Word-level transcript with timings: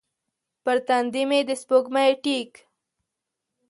پر 0.63 0.77
تندې 0.87 1.23
مې 1.29 1.39
د 1.47 1.49
سپوږمۍ 1.61 2.11
ټیک 2.23 2.53